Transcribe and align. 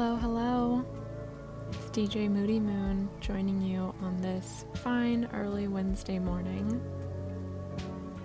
Hello, 0.00 0.16
hello. 0.16 0.84
It's 1.72 1.90
DJ 1.90 2.30
Moody 2.30 2.58
Moon 2.58 3.10
joining 3.20 3.60
you 3.60 3.94
on 4.00 4.18
this 4.22 4.64
fine 4.76 5.28
early 5.34 5.68
Wednesday 5.68 6.18
morning. 6.18 6.80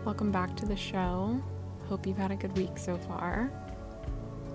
Welcome 0.05 0.31
back 0.31 0.55
to 0.55 0.65
the 0.65 0.77
show. 0.77 1.37
Hope 1.89 2.07
you've 2.07 2.15
had 2.15 2.31
a 2.31 2.37
good 2.37 2.55
week 2.55 2.77
so 2.77 2.95
far. 2.95 3.51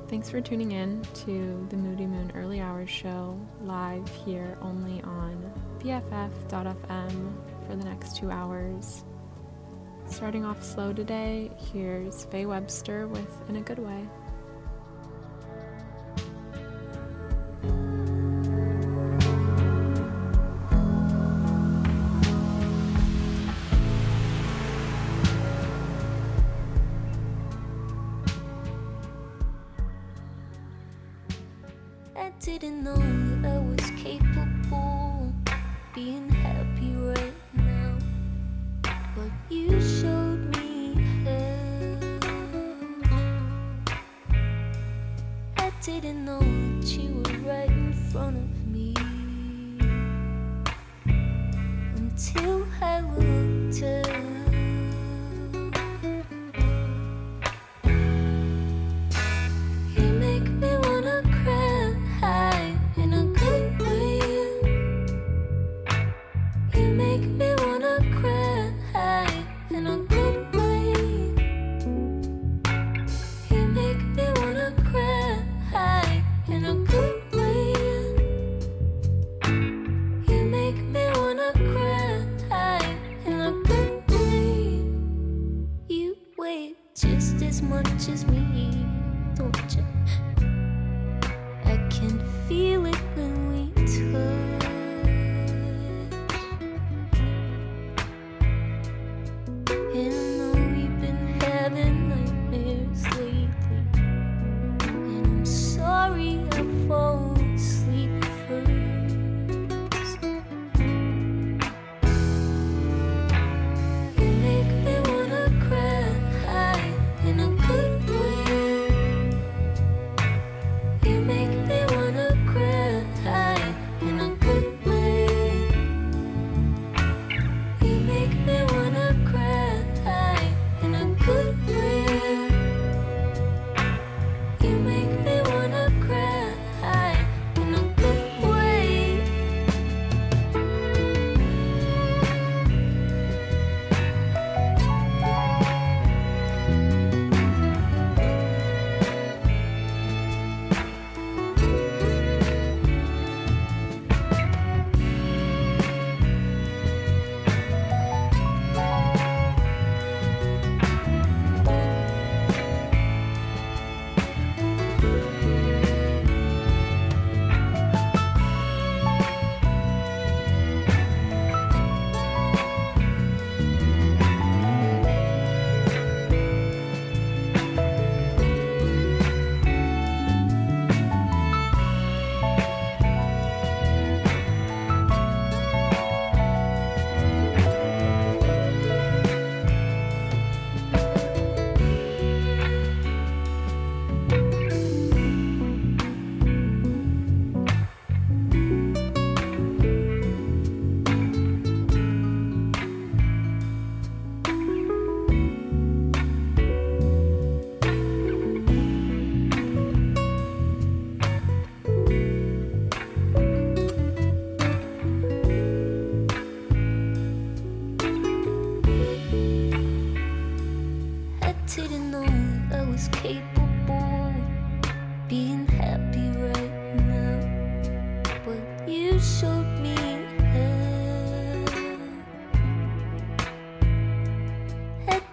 Thanks 0.09 0.31
for 0.31 0.41
tuning 0.41 0.73
in 0.73 1.03
to 1.27 1.67
the 1.69 1.77
Moody 1.77 2.07
Moon 2.07 2.33
Early 2.35 2.63
Hours 2.63 2.89
Show 2.89 3.39
live 3.61 4.09
here 4.25 4.57
only 4.63 5.03
on 5.03 5.53
BFF.fm 5.81 7.35
for 7.67 7.77
the 7.77 7.85
next 7.85 8.17
two 8.17 8.31
hours. 8.31 9.05
Starting 10.07 10.47
off 10.47 10.65
slow 10.65 10.95
today, 10.95 11.51
here's 11.71 12.25
Faye 12.25 12.47
Webster 12.47 13.07
with 13.09 13.31
In 13.51 13.57
a 13.57 13.61
Good 13.61 13.79
Way. 13.79 14.09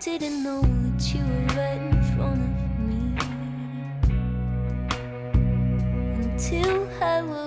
didn't 0.08 0.42
know 0.42 0.62
that 0.62 1.14
you 1.14 1.20
were 1.20 1.46
right 1.58 1.82
in 1.82 2.02
front 2.16 2.42
of 2.42 2.80
me 2.80 3.14
until 6.24 6.88
I 7.04 7.22
was. 7.24 7.47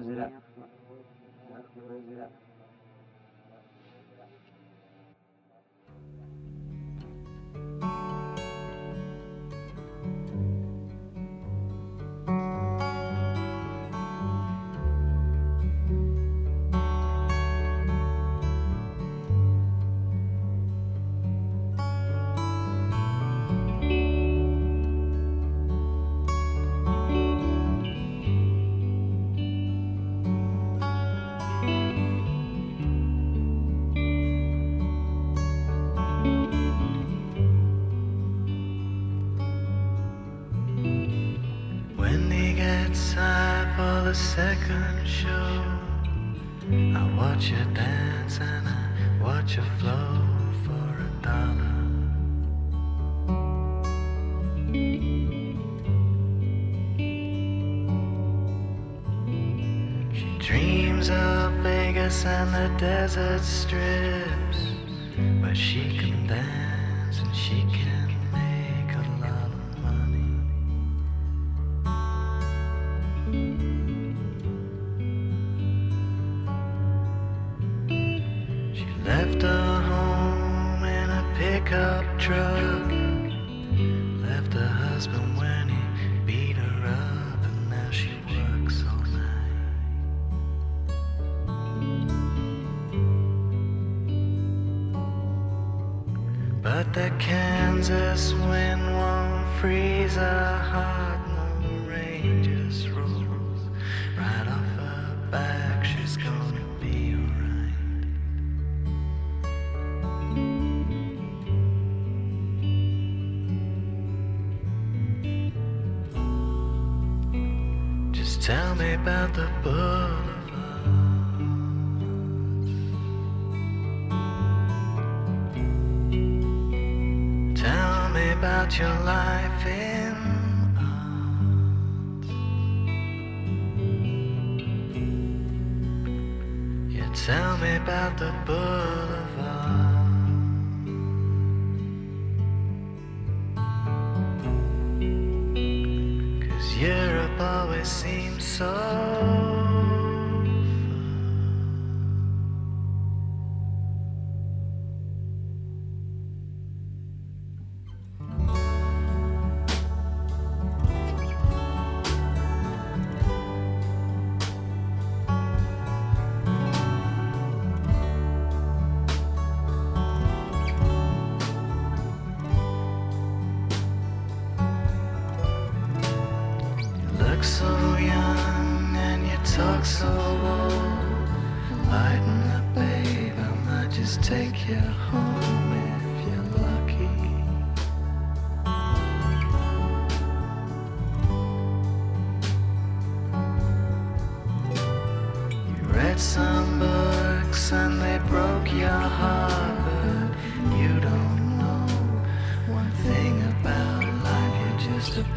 and 205.13 205.27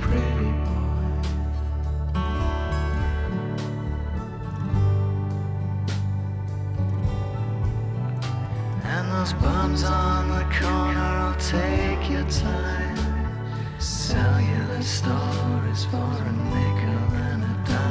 those 9.10 9.32
bums 9.32 9.82
on 9.82 10.28
the 10.28 10.44
corner 10.60 11.00
i'll 11.00 11.34
take 11.40 12.08
your 12.08 12.22
time. 12.30 12.96
Tell 14.08 14.40
you 14.40 14.66
the 14.68 14.82
stories 14.82 15.84
for 15.86 15.96
a 15.96 16.34
week 16.54 16.80
or 16.84 17.16
a 17.16 17.64
day 17.66 17.84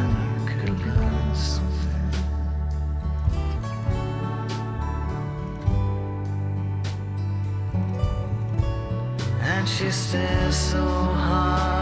and 9.42 9.68
she 9.68 9.92
stares 9.92 10.56
so 10.56 10.82
hard 10.82 11.73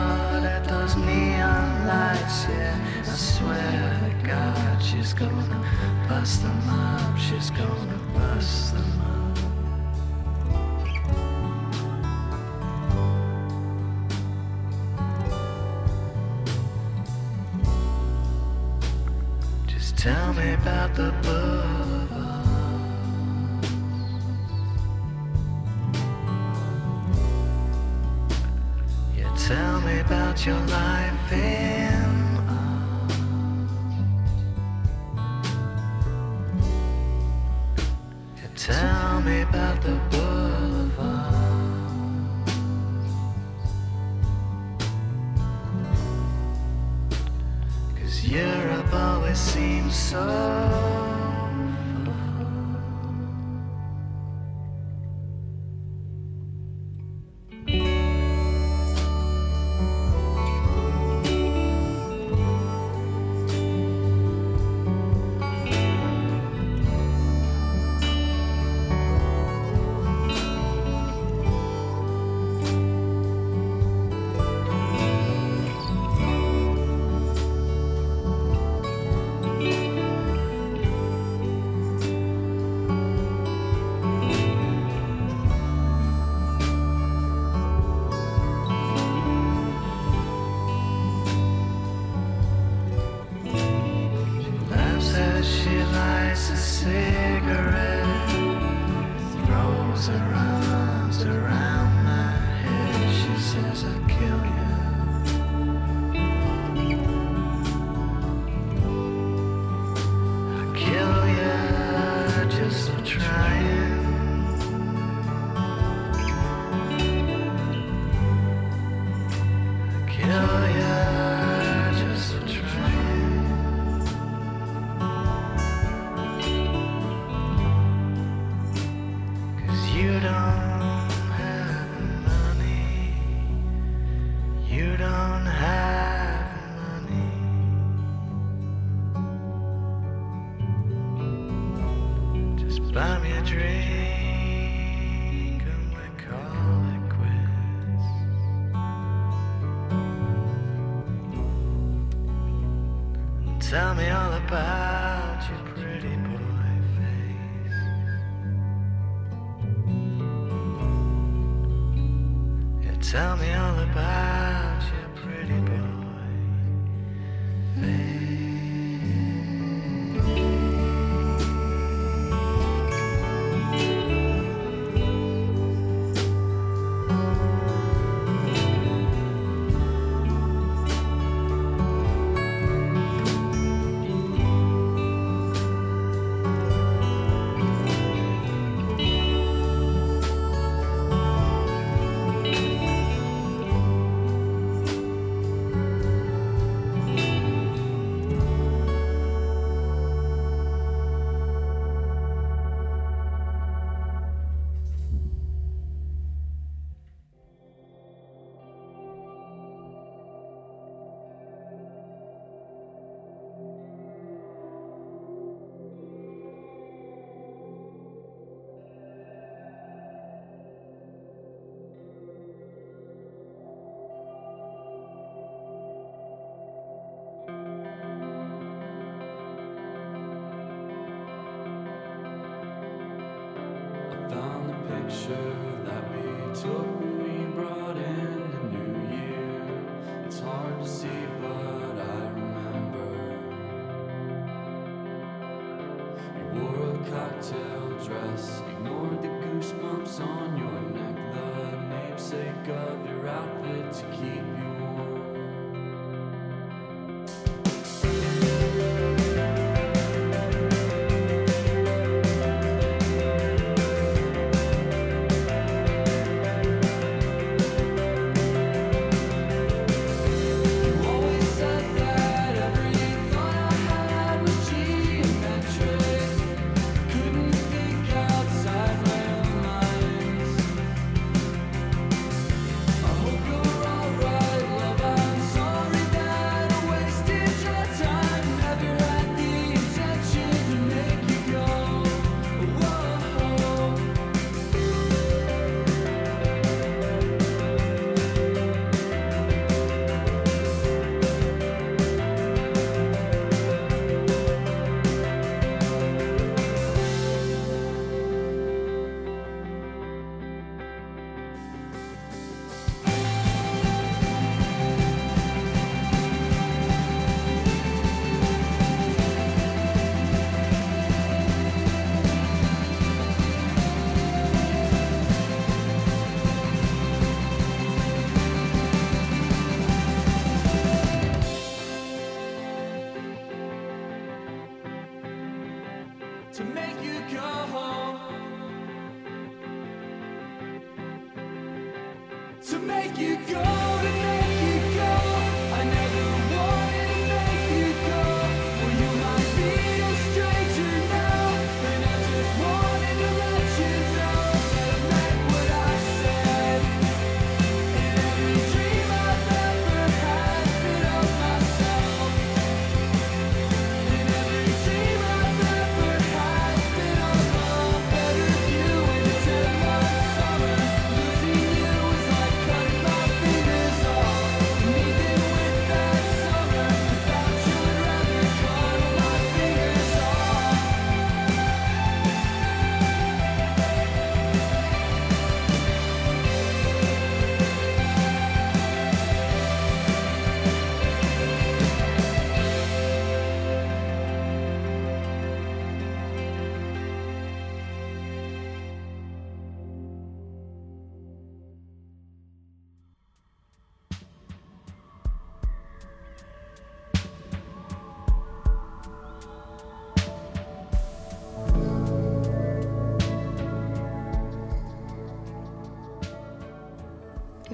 those 0.94 1.06
neon 1.06 1.88
lights, 1.88 2.46
yeah. 2.48 2.78
I 3.00 3.04
swear 3.04 4.00
to 4.22 4.28
God, 4.28 4.82
she's 4.82 5.14
gonna 5.14 6.06
bust 6.08 6.42
them 6.42 6.70
up, 6.70 7.18
she's 7.18 7.50
gonna 7.52 8.00
bust 8.14 8.74
them 8.74 9.01
up. 9.01 9.01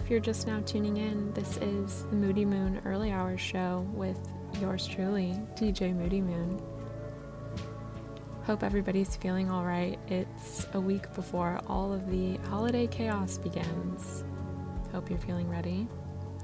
if 0.07 0.11
you're 0.11 0.19
just 0.21 0.47
now 0.47 0.61
tuning 0.65 0.95
in, 0.95 1.33
this 1.33 1.57
is 1.57 2.03
the 2.03 2.15
Moody 2.15 2.45
Moon 2.45 2.79
Early 2.85 3.11
Hours 3.11 3.41
Show 3.41 3.85
with 3.93 4.17
yours 4.61 4.87
truly, 4.87 5.37
DJ 5.55 5.93
Moody 5.93 6.21
Moon. 6.21 6.61
Hope 8.43 8.63
everybody's 8.63 9.17
feeling 9.17 9.51
all 9.51 9.65
right. 9.65 9.99
It's 10.07 10.65
a 10.71 10.79
week 10.79 11.13
before 11.13 11.59
all 11.67 11.91
of 11.91 12.09
the 12.09 12.37
holiday 12.47 12.87
chaos 12.87 13.37
begins. 13.37 14.23
Hope 14.93 15.09
you're 15.09 15.19
feeling 15.19 15.49
ready. 15.49 15.89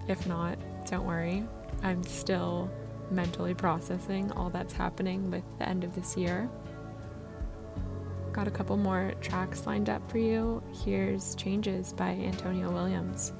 If 0.09 0.27
not, 0.27 0.59
don't 0.89 1.05
worry. 1.05 1.45
I'm 1.83 2.03
still 2.03 2.69
mentally 3.11 3.53
processing 3.53 4.29
all 4.33 4.49
that's 4.49 4.73
happening 4.73 5.31
with 5.31 5.45
the 5.57 5.69
end 5.69 5.85
of 5.85 5.95
this 5.95 6.17
year. 6.17 6.49
Got 8.33 8.49
a 8.49 8.51
couple 8.51 8.75
more 8.75 9.13
tracks 9.21 9.65
lined 9.65 9.87
up 9.87 10.11
for 10.11 10.17
you. 10.17 10.61
Here's 10.83 11.33
Changes 11.35 11.93
by 11.93 12.09
Antonio 12.09 12.69
Williams. 12.69 13.31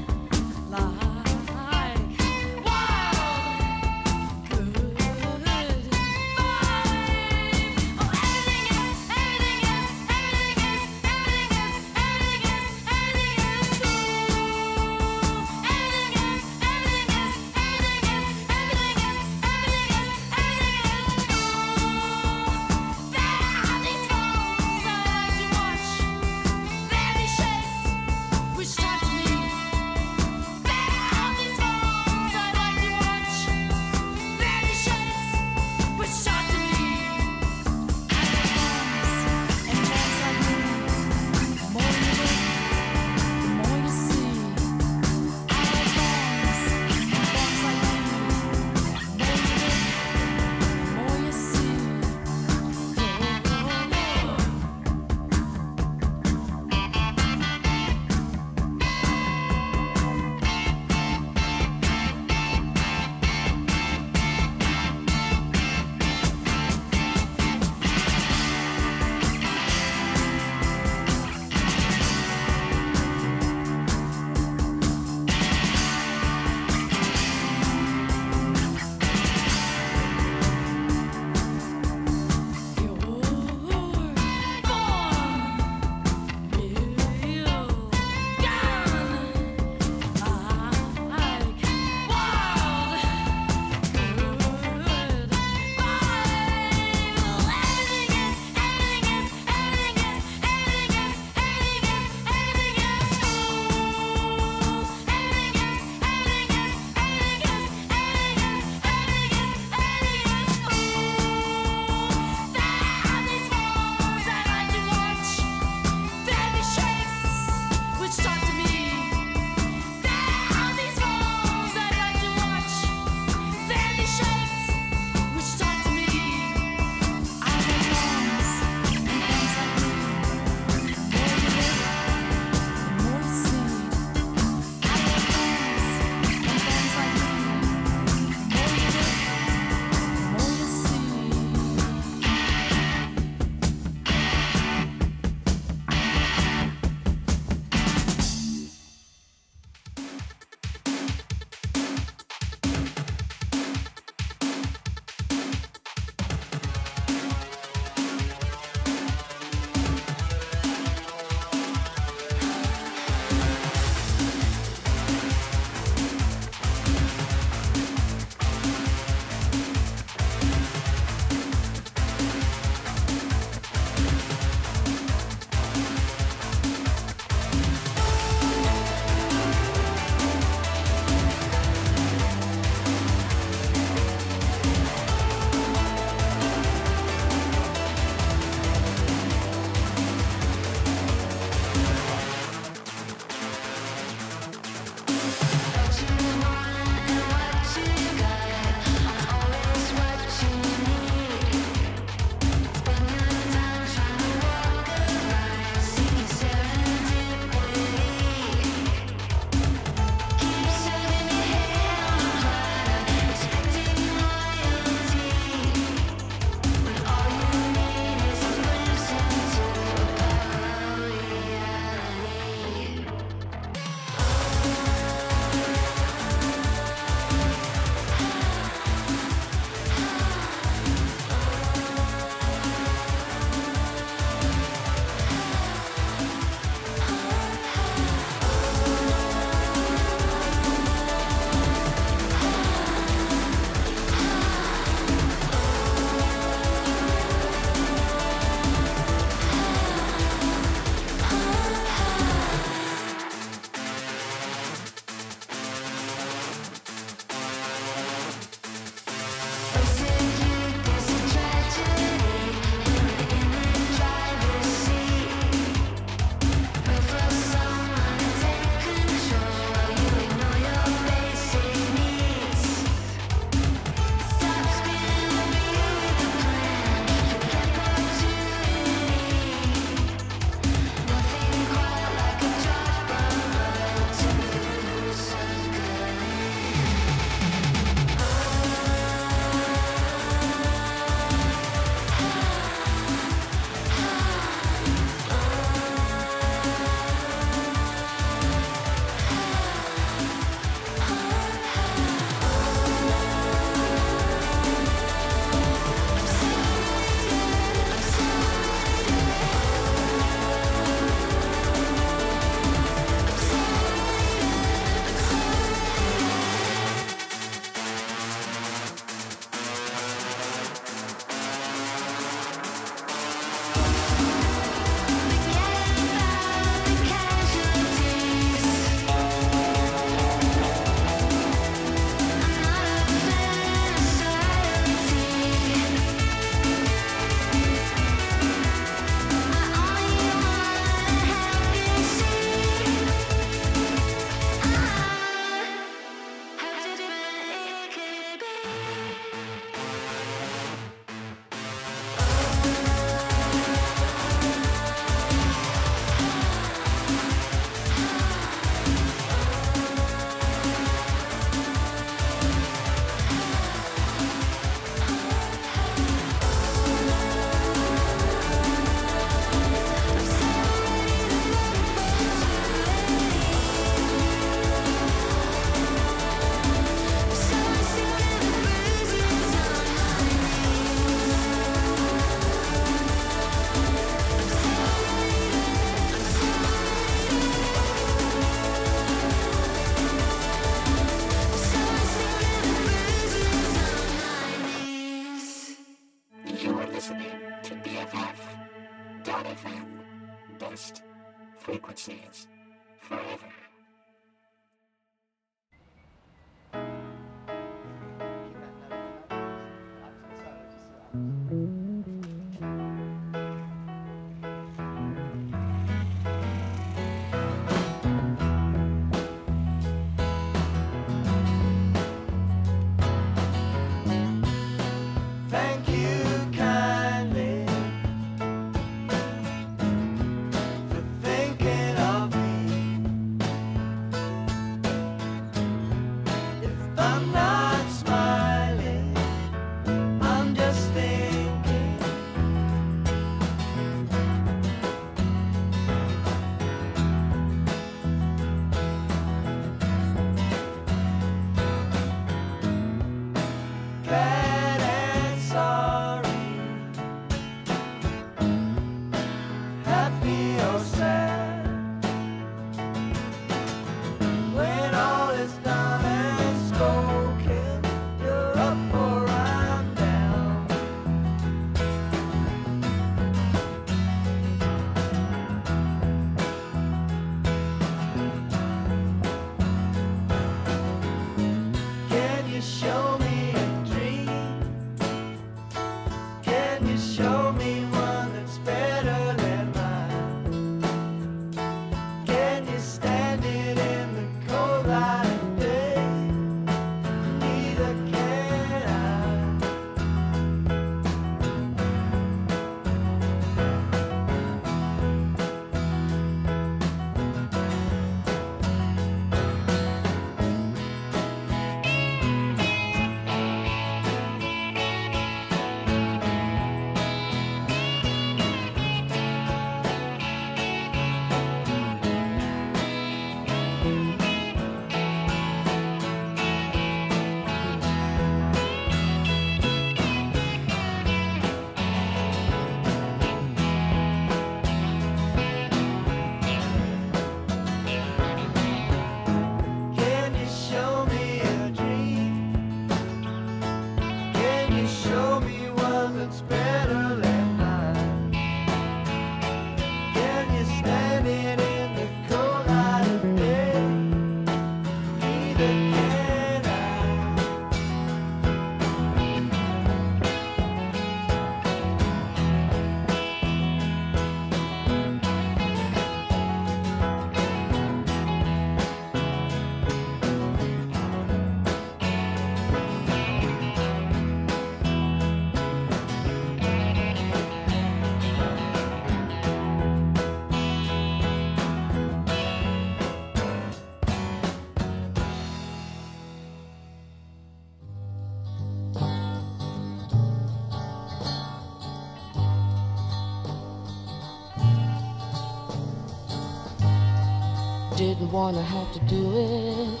Wanna 598.32 598.62
have 598.62 598.90
to 598.94 599.00
do 599.00 599.22
it. 599.36 600.00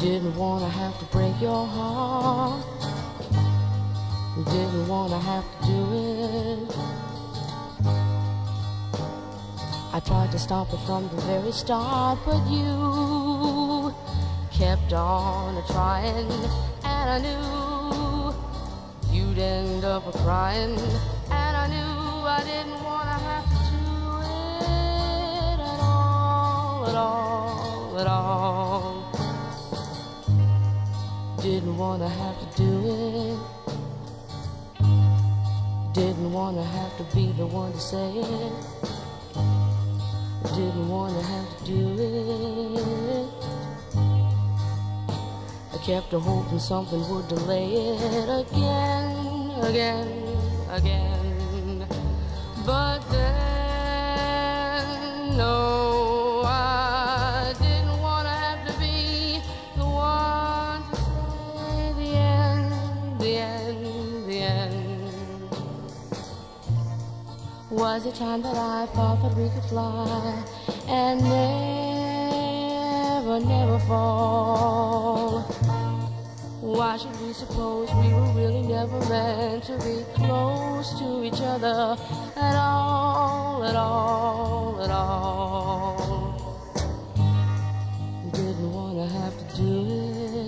Didn't 0.00 0.34
wanna 0.34 0.68
have 0.68 0.98
to 0.98 1.04
break 1.06 1.38
your 1.42 1.66
heart. 1.66 2.64
Didn't 4.46 4.88
wanna 4.88 5.18
have 5.18 5.44
to 5.44 5.66
do 5.66 5.80
it. 5.92 6.76
I 9.92 10.00
tried 10.00 10.32
to 10.32 10.38
stop 10.38 10.72
it 10.72 10.80
from 10.86 11.02
the 11.14 11.20
very 11.22 11.52
start, 11.52 12.18
but 12.24 12.42
you 12.48 13.94
kept 14.50 14.94
on 14.94 15.62
trying, 15.66 16.30
and 16.82 17.10
I 17.16 17.18
knew 17.26 18.34
you'd 19.12 19.38
end 19.38 19.84
up 19.84 20.04
crying, 20.24 20.78
and 21.30 21.56
I 21.62 21.66
knew 21.68 22.26
I 22.26 22.42
didn't 22.42 22.73
Didn't 31.74 31.86
wanna 31.88 32.08
have 32.08 32.38
to 32.38 32.46
do 32.56 32.70
it. 32.86 33.38
Didn't 35.92 36.32
wanna 36.32 36.62
have 36.62 36.96
to 36.98 37.04
be 37.16 37.32
the 37.32 37.46
one 37.46 37.72
to 37.72 37.80
say 37.80 38.12
it. 38.14 38.52
Didn't 40.54 40.88
wanna 40.88 41.20
have 41.20 41.58
to 41.58 41.64
do 41.64 41.98
it. 41.98 43.28
I 45.72 45.78
kept 45.84 46.12
a 46.12 46.20
hoping 46.20 46.60
something 46.60 47.02
would 47.10 47.26
delay 47.26 47.72
it 47.74 48.28
again, 48.46 49.50
again, 49.64 50.08
again. 50.70 51.88
But 52.64 53.00
then, 53.10 54.46
no, 55.36 55.63
Was 67.94 68.06
it 68.06 68.16
time 68.16 68.42
that 68.42 68.56
I 68.56 68.86
thought 68.86 69.22
that 69.22 69.36
we 69.36 69.48
could 69.50 69.62
fly 69.66 70.44
and 70.88 71.20
never, 73.22 73.38
never 73.38 73.78
fall? 73.86 75.42
Why 76.60 76.96
should 76.96 77.14
we 77.20 77.32
suppose 77.32 77.88
we 77.94 78.12
were 78.12 78.32
really 78.32 78.62
never 78.62 78.98
meant 79.08 79.62
to 79.66 79.78
be 79.78 80.02
close 80.12 80.98
to 80.98 81.22
each 81.22 81.40
other 81.40 81.96
at 82.34 82.56
all, 82.56 83.62
at 83.62 83.76
all, 83.76 84.82
at 84.82 84.90
all? 84.90 86.34
Didn't 88.32 88.72
want 88.72 88.96
to 88.96 89.06
have 89.06 89.38
to 89.38 89.44
do 89.56 89.86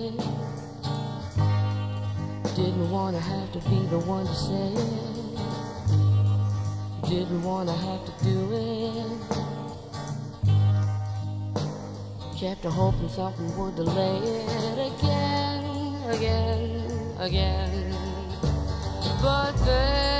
it. 0.03 0.19
Didn't 2.57 2.91
want 2.91 3.15
to 3.15 3.21
have 3.21 3.49
to 3.53 3.59
be 3.69 3.85
the 3.85 3.99
one 3.99 4.25
to 4.27 4.35
say 4.35 4.73
it. 4.83 5.06
Didn't 7.09 7.41
wanna 7.41 7.71
have 7.71 8.05
to 8.05 8.11
do 8.25 8.51
it. 8.51 9.05
Kept 12.37 12.65
hoping 12.65 13.07
something 13.07 13.57
would 13.57 13.75
delay 13.77 14.17
it 14.17 14.93
again, 14.93 15.63
again, 16.09 17.15
again. 17.17 17.95
But 19.21 19.53
then, 19.65 20.16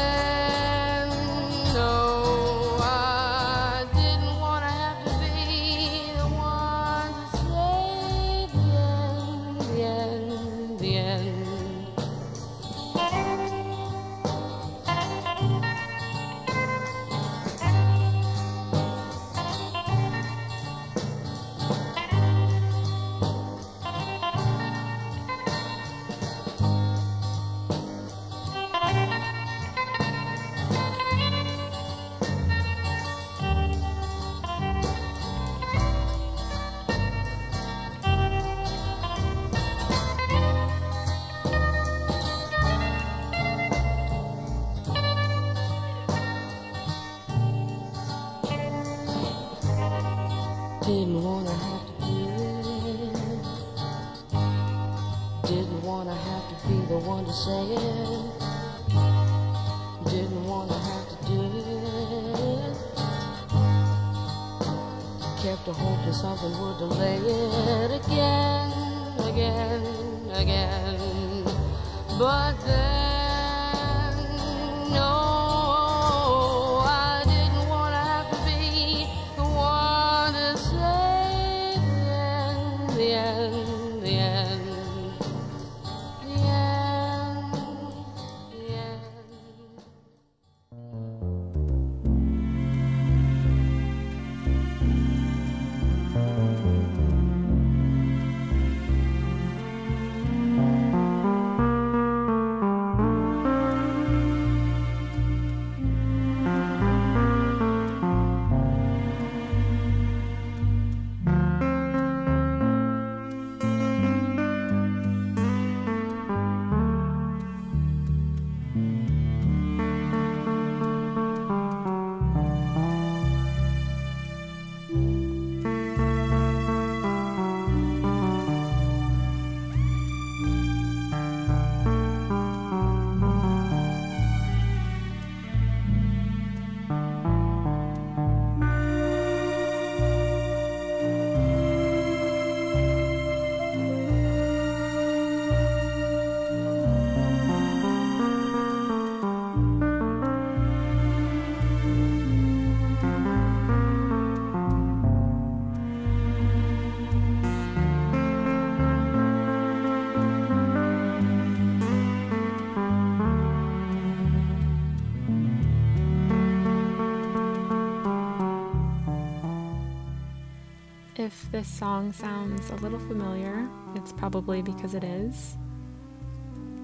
If 171.48 171.54
this 171.54 171.68
song 171.70 172.12
sounds 172.12 172.70
a 172.72 172.76
little 172.76 173.00
familiar, 173.00 173.70
it's 173.96 174.12
probably 174.12 174.62
because 174.62 174.94
it 174.94 175.06
is. 175.06 175.56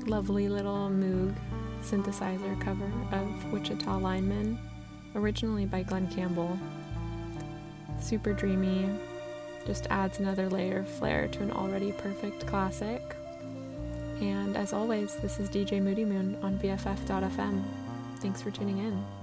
Lovely 0.06 0.48
little 0.48 0.90
Moog 0.90 1.36
synthesizer 1.82 2.62
cover 2.62 2.90
of 3.12 3.52
Wichita 3.52 3.98
Lineman, 3.98 4.58
originally 5.16 5.66
by 5.66 5.84
Glen 5.84 6.08
Campbell. 6.08 6.58
Super 8.00 8.32
dreamy, 8.32 8.88
just 9.68 9.88
adds 9.90 10.20
another 10.20 10.48
layer 10.48 10.78
of 10.78 10.88
flair 10.88 11.28
to 11.28 11.44
an 11.44 11.52
already 11.52 11.92
perfect 11.92 12.48
classic. 12.48 13.18
And 14.22 14.56
as 14.56 14.72
always, 14.72 15.18
this 15.18 15.42
is 15.42 15.50
DJ 15.50 15.82
Moody 15.82 16.06
Moon 16.06 16.38
on 16.42 16.58
BFF.fm. 16.58 17.64
Thanks 18.20 18.42
for 18.42 18.50
tuning 18.50 18.78
in. 18.78 19.23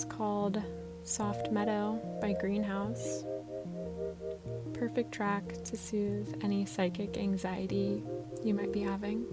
Is 0.00 0.06
called 0.06 0.62
Soft 1.04 1.52
Meadow 1.52 2.00
by 2.22 2.32
Greenhouse. 2.32 3.22
Perfect 4.72 5.12
track 5.12 5.44
to 5.64 5.76
soothe 5.76 6.40
any 6.42 6.64
psychic 6.64 7.18
anxiety 7.18 8.02
you 8.42 8.54
might 8.54 8.72
be 8.72 8.80
having. 8.80 9.26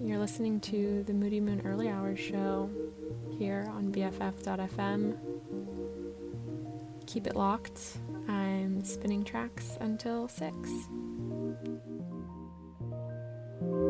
You're 0.00 0.18
listening 0.18 0.60
to 0.60 1.02
the 1.08 1.12
Moody 1.12 1.40
Moon 1.40 1.62
Early 1.64 1.88
Hours 1.88 2.20
show 2.20 2.70
here 3.36 3.66
on 3.72 3.90
BFF.fm. 3.90 5.16
Keep 7.06 7.26
it 7.26 7.34
locked. 7.34 7.96
I'm 8.28 8.84
spinning 8.84 9.24
tracks 9.24 9.76
until 9.80 10.28
6. 10.28 10.54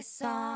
saw 0.00 0.49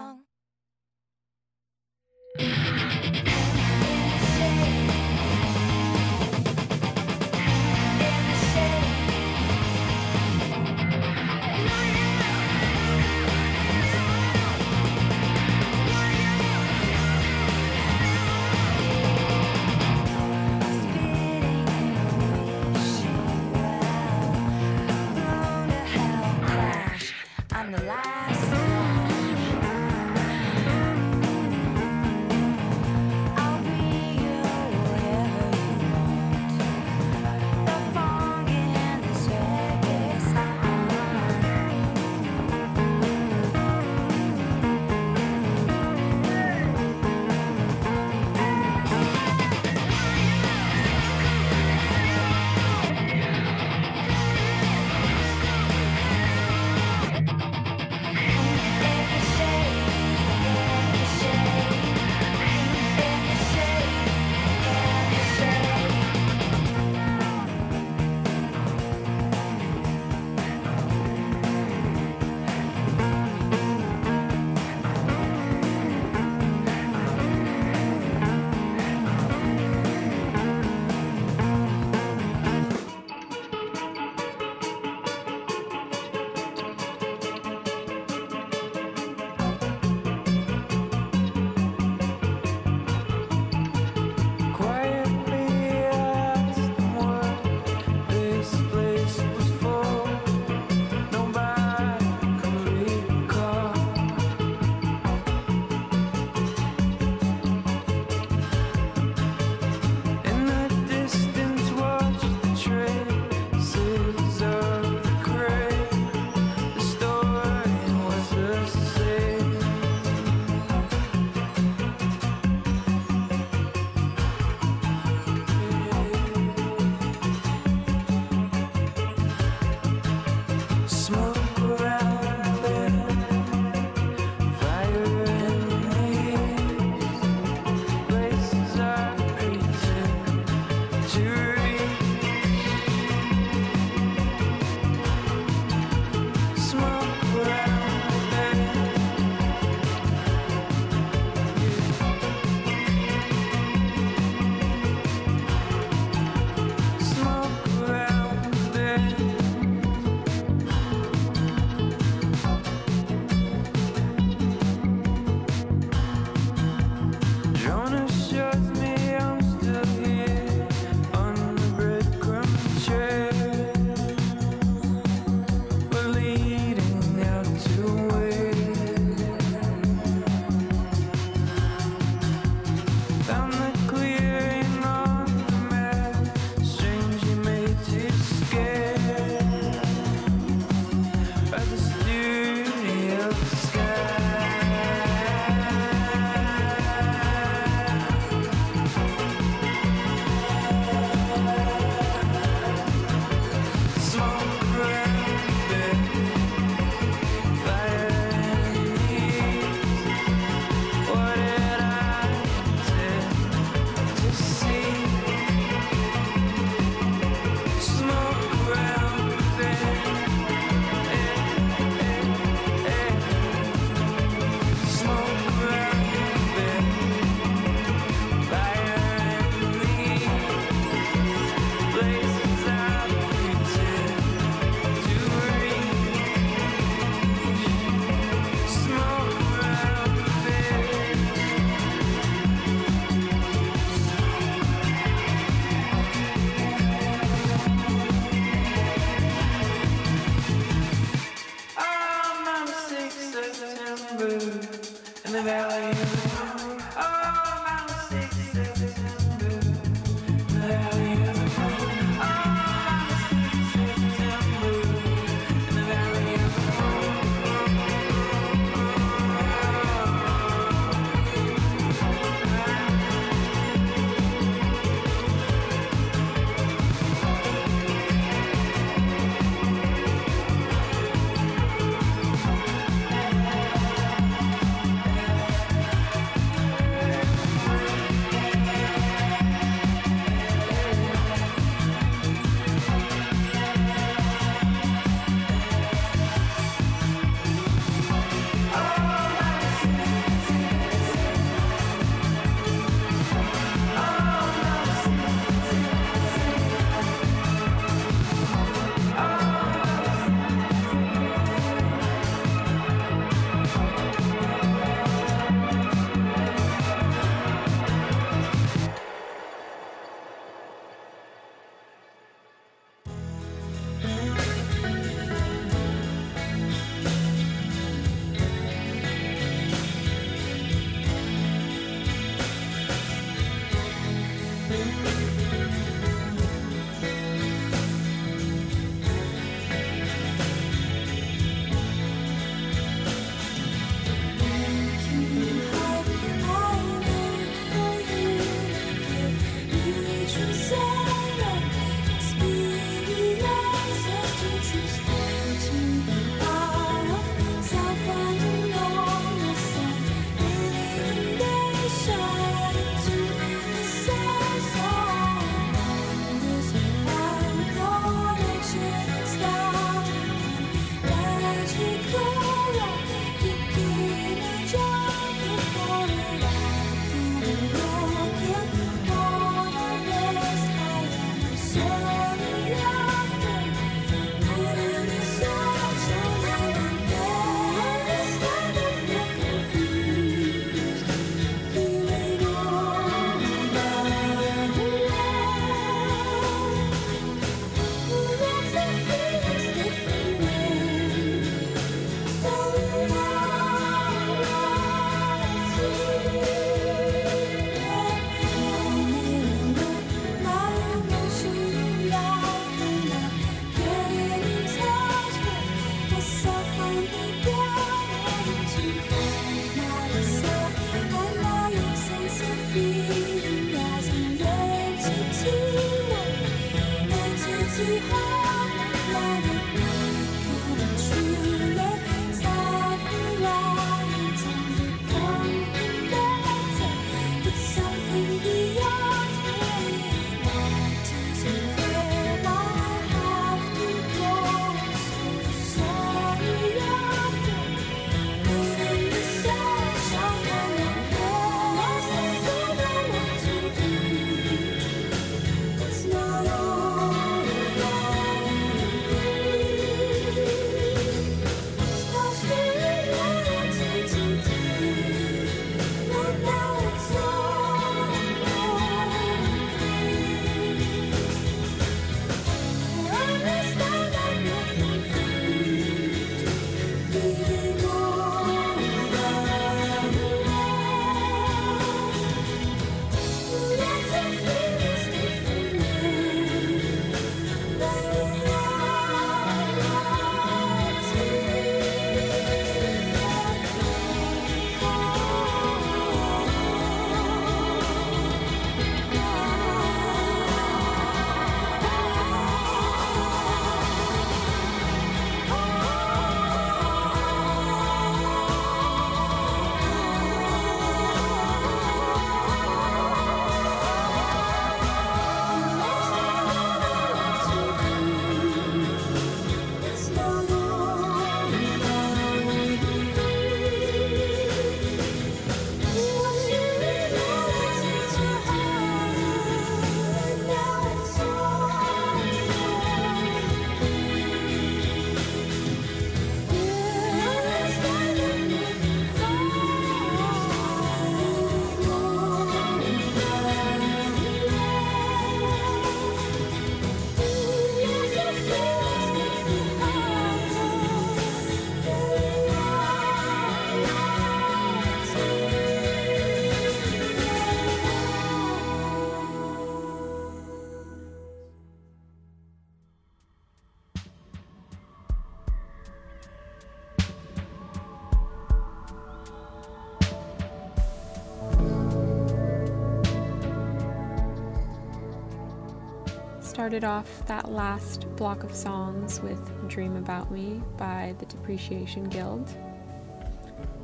started 576.64 576.82
off 576.82 577.26
that 577.26 577.52
last 577.52 578.06
block 578.16 578.42
of 578.42 578.54
songs 578.54 579.20
with 579.20 579.68
Dream 579.68 579.96
About 579.96 580.30
Me 580.30 580.62
by 580.78 581.14
the 581.18 581.26
Depreciation 581.26 582.04
Guild. 582.04 582.56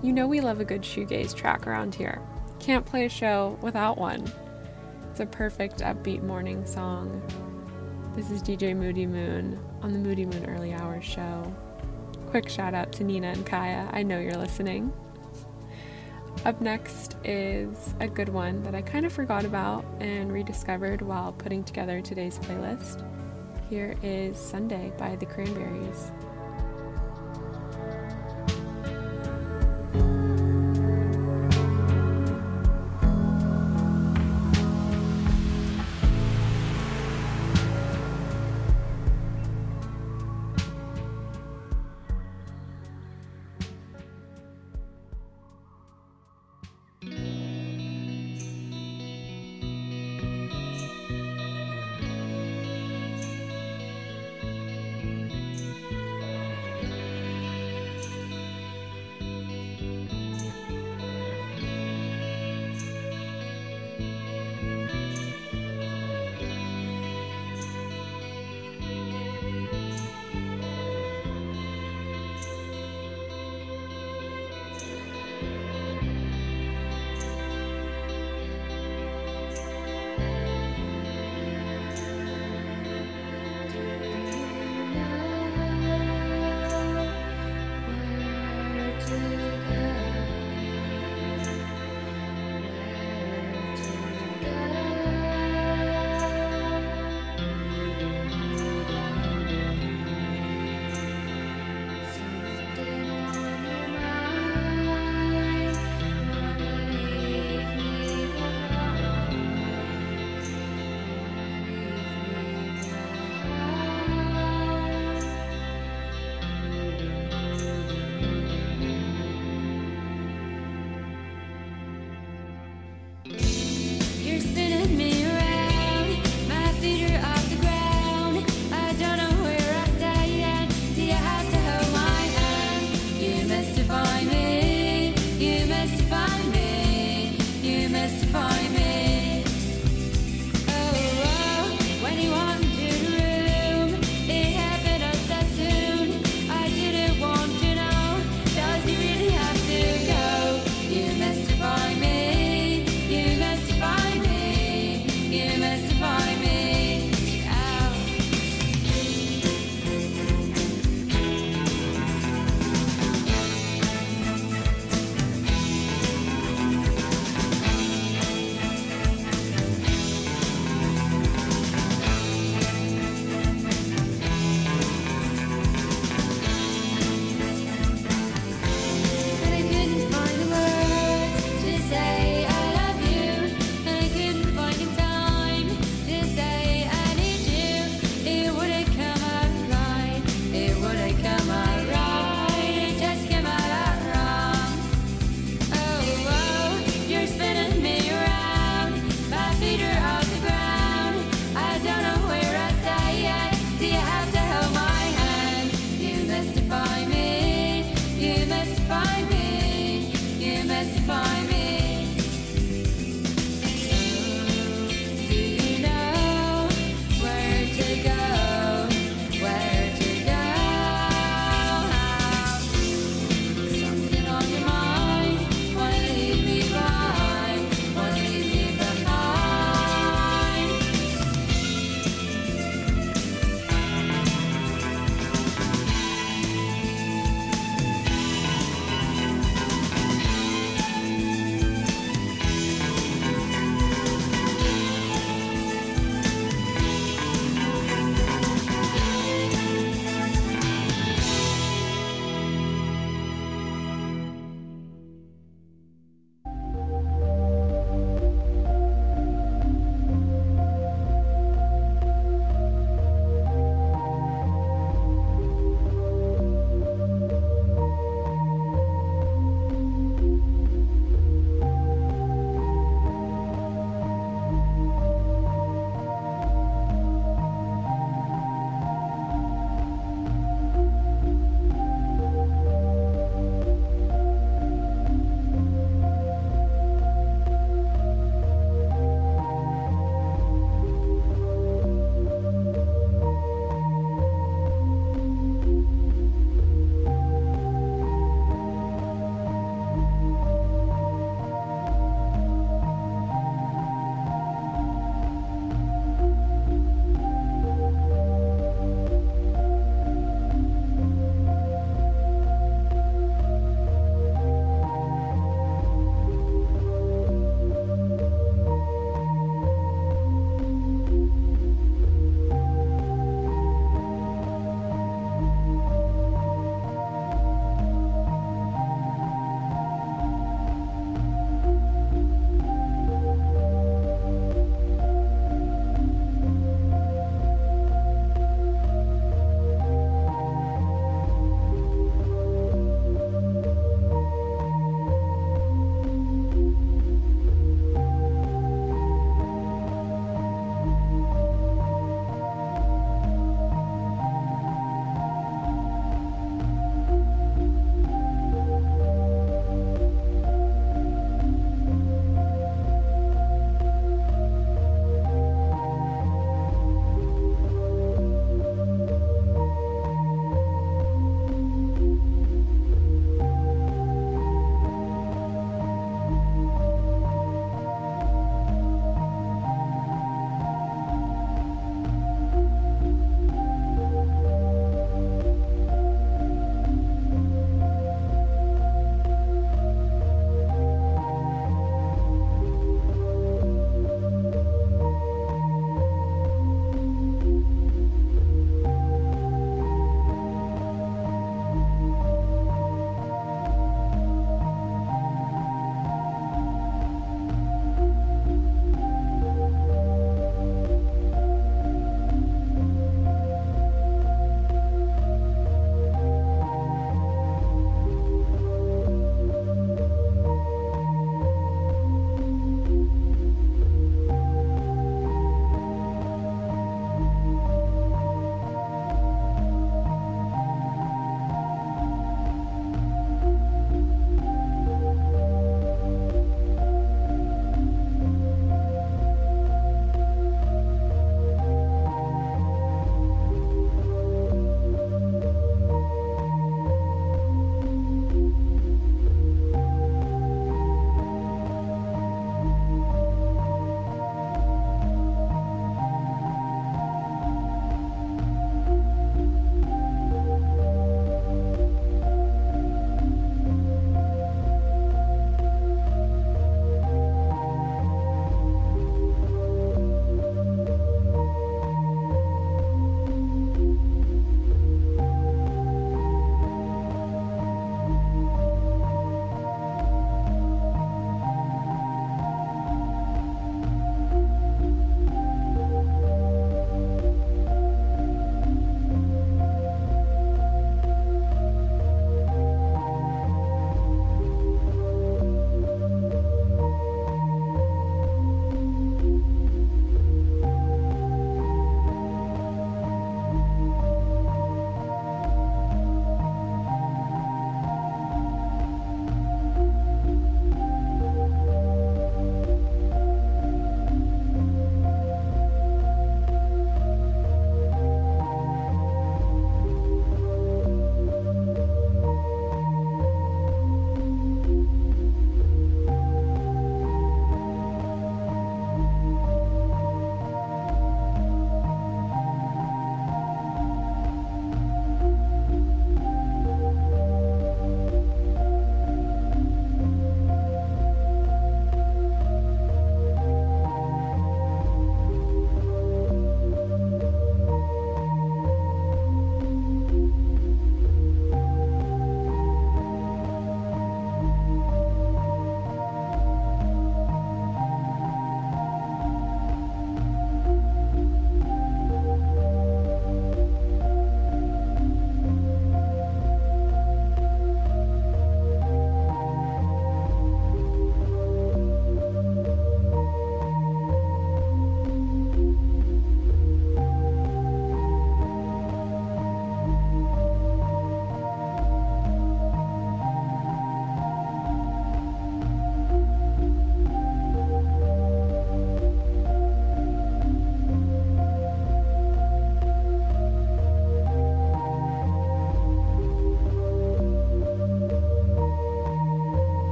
You 0.00 0.14
know 0.14 0.26
we 0.26 0.40
love 0.40 0.58
a 0.58 0.64
good 0.64 0.80
shoegaze 0.80 1.36
track 1.36 1.66
around 1.66 1.94
here. 1.94 2.18
Can't 2.60 2.86
play 2.86 3.04
a 3.04 3.10
show 3.10 3.58
without 3.60 3.98
one. 3.98 4.24
It's 5.10 5.20
a 5.20 5.26
perfect 5.26 5.80
upbeat 5.80 6.22
morning 6.22 6.64
song. 6.64 7.20
This 8.16 8.30
is 8.30 8.42
DJ 8.42 8.74
Moody 8.74 9.04
Moon 9.04 9.62
on 9.82 9.92
the 9.92 9.98
Moody 9.98 10.24
Moon 10.24 10.46
Early 10.48 10.72
Hours 10.72 11.04
show. 11.04 11.54
Quick 12.28 12.48
shout 12.48 12.72
out 12.72 12.90
to 12.92 13.04
Nina 13.04 13.32
and 13.32 13.44
Kaya. 13.44 13.86
I 13.92 14.02
know 14.02 14.18
you're 14.18 14.32
listening. 14.32 14.94
Up 16.44 16.60
next 16.60 17.16
is 17.22 17.94
a 18.00 18.08
good 18.08 18.28
one 18.28 18.64
that 18.64 18.74
I 18.74 18.82
kind 18.82 19.06
of 19.06 19.12
forgot 19.12 19.44
about 19.44 19.84
and 20.00 20.32
rediscovered 20.32 21.00
while 21.00 21.30
putting 21.32 21.62
together 21.62 22.00
today's 22.00 22.40
playlist. 22.40 23.06
Here 23.70 23.94
is 24.02 24.38
Sunday 24.38 24.92
by 24.98 25.14
the 25.14 25.24
Cranberries. 25.24 26.10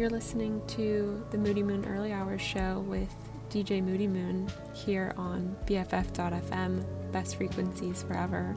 You're 0.00 0.08
listening 0.08 0.62
to 0.68 1.22
the 1.30 1.36
Moody 1.36 1.62
Moon 1.62 1.84
Early 1.84 2.10
Hours 2.10 2.40
show 2.40 2.82
with 2.88 3.14
DJ 3.50 3.84
Moody 3.84 4.06
Moon 4.06 4.48
here 4.72 5.12
on 5.18 5.54
BFF.FM, 5.66 7.12
best 7.12 7.36
frequencies 7.36 8.02
forever. 8.04 8.56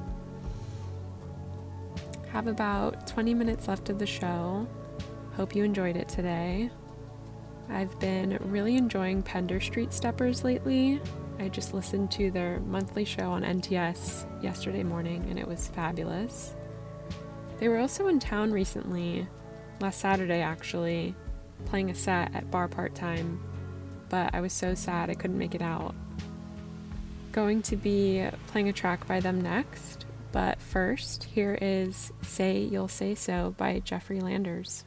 Have 2.29 2.47
about 2.47 3.07
20 3.07 3.33
minutes 3.33 3.67
left 3.67 3.89
of 3.89 3.99
the 3.99 4.05
show. 4.05 4.65
Hope 5.35 5.53
you 5.53 5.65
enjoyed 5.65 5.97
it 5.97 6.07
today. 6.07 6.69
I've 7.67 7.99
been 7.99 8.37
really 8.43 8.77
enjoying 8.77 9.21
Pender 9.21 9.59
Street 9.59 9.91
Steppers 9.91 10.45
lately. 10.45 11.01
I 11.39 11.49
just 11.49 11.73
listened 11.73 12.09
to 12.11 12.31
their 12.31 12.61
monthly 12.61 13.03
show 13.03 13.31
on 13.31 13.43
NTS 13.43 14.41
yesterday 14.41 14.83
morning 14.83 15.27
and 15.29 15.37
it 15.37 15.45
was 15.45 15.67
fabulous. 15.67 16.55
They 17.59 17.67
were 17.67 17.79
also 17.79 18.07
in 18.07 18.19
town 18.19 18.53
recently, 18.53 19.27
last 19.81 19.99
Saturday 19.99 20.39
actually, 20.39 21.13
playing 21.65 21.90
a 21.90 21.95
set 21.95 22.34
at 22.35 22.52
Bar 22.52 22.68
Part 22.68 22.95
Time, 22.95 23.41
but 24.10 24.34
I 24.34 24.41
was 24.41 24.53
so 24.53 24.76
sad 24.76 25.10
I 25.10 25.15
couldn't 25.15 25.38
make 25.38 25.56
it 25.56 25.61
out. 25.61 25.95
Going 27.31 27.61
to 27.64 27.76
be 27.76 28.27
playing 28.48 28.69
a 28.69 28.73
track 28.73 29.07
by 29.07 29.19
them 29.19 29.41
next, 29.41 30.06
but 30.31 30.61
first, 30.61 31.26
here 31.26 31.57
is 31.61 32.11
Say 32.22 32.60
You'll 32.60 32.88
Say 32.88 33.15
So 33.15 33.56
by 33.57 33.80
Jeffrey 33.80 34.19
Landers. 34.19 34.85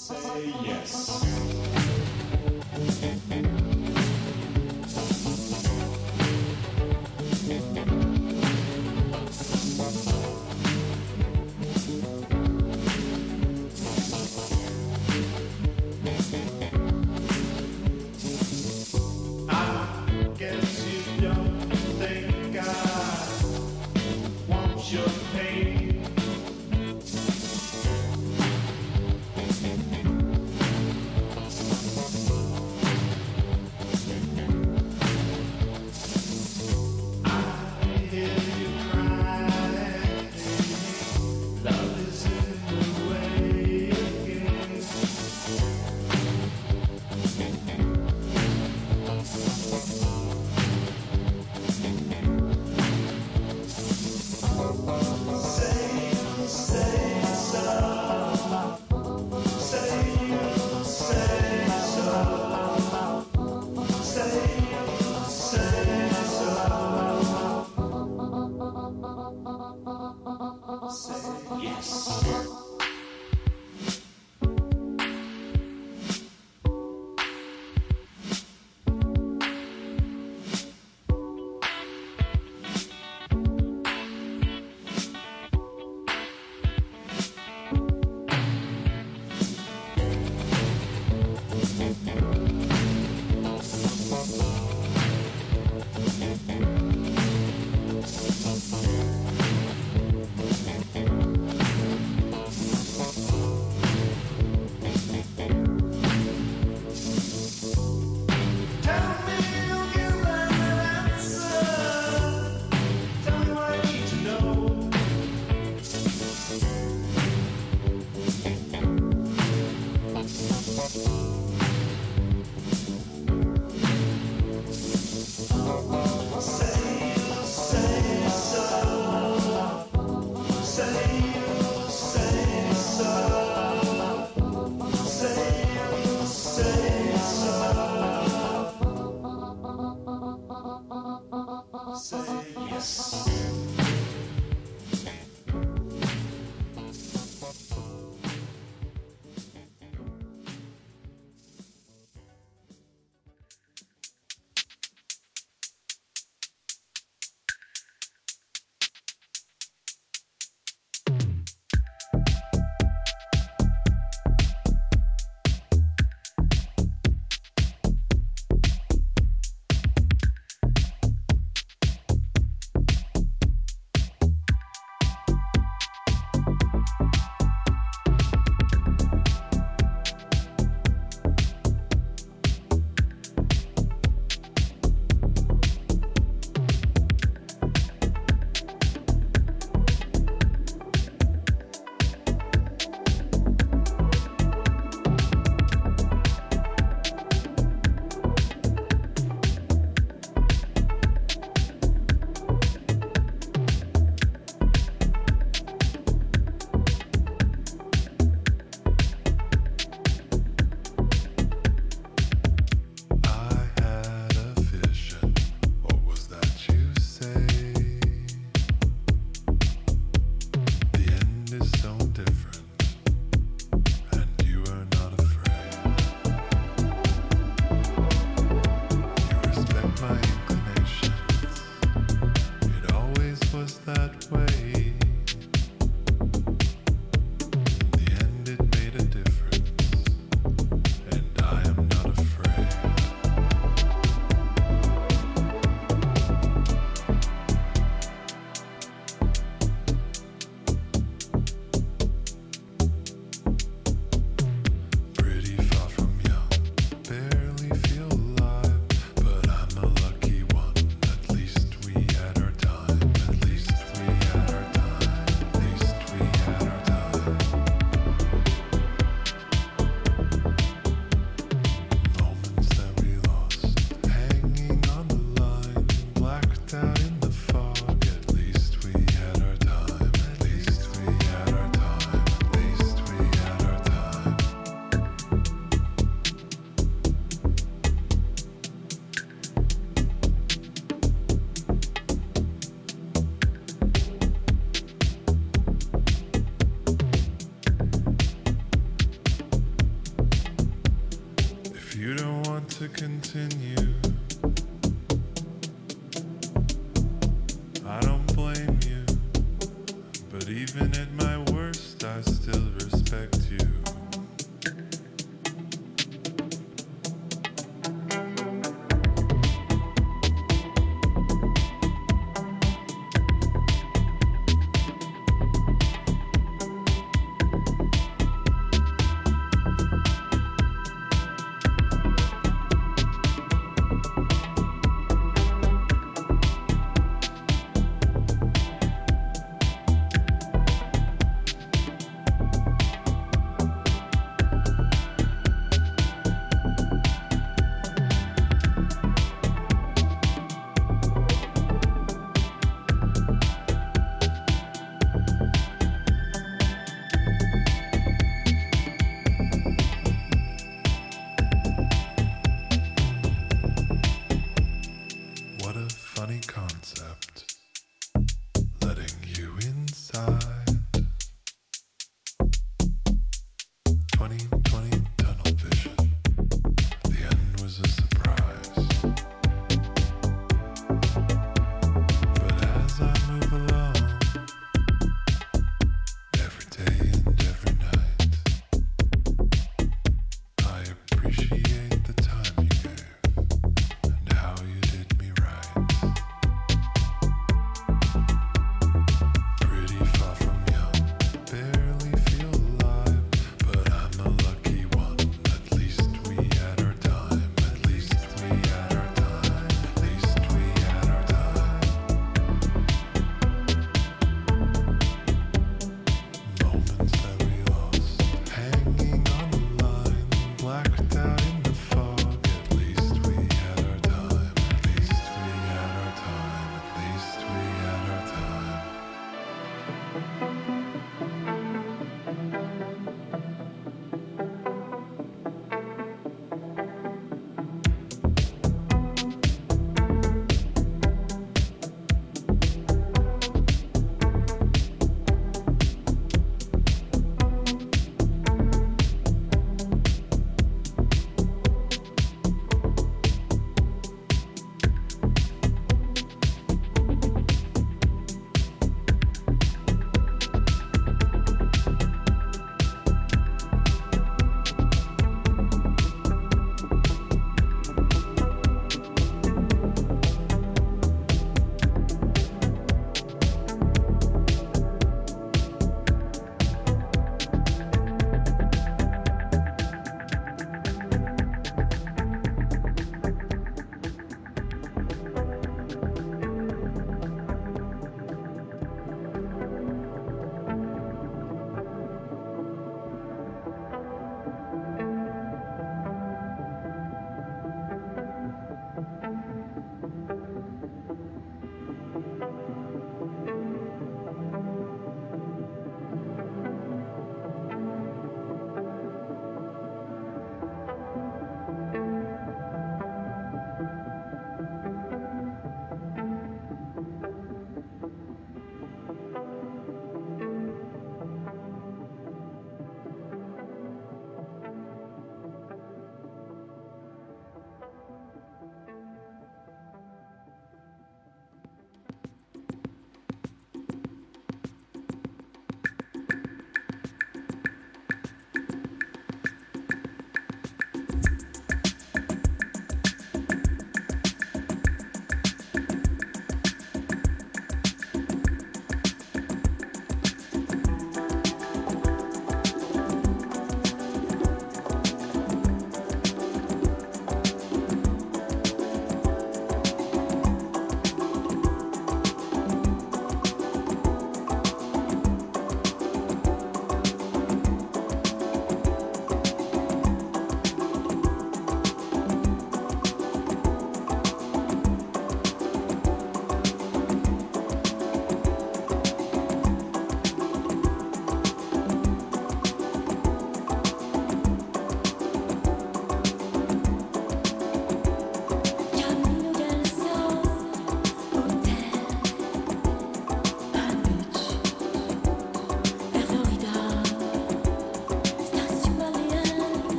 Say 0.00 0.54
yes. 0.64 1.20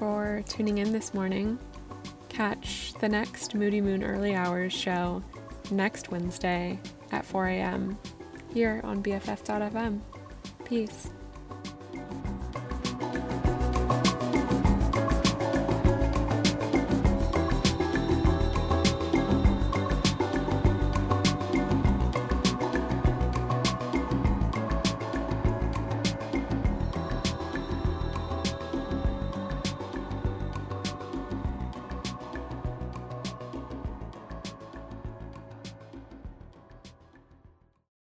For 0.00 0.42
tuning 0.48 0.78
in 0.78 0.92
this 0.92 1.12
morning. 1.12 1.58
Catch 2.30 2.94
the 2.94 3.08
next 3.08 3.54
Moody 3.54 3.82
Moon 3.82 4.02
Early 4.02 4.34
Hours 4.34 4.72
show 4.72 5.22
next 5.70 6.10
Wednesday 6.10 6.80
at 7.12 7.22
4 7.22 7.48
a.m. 7.48 7.98
here 8.54 8.80
on 8.82 9.02
BFF.fm. 9.02 10.00
Peace. 10.64 10.99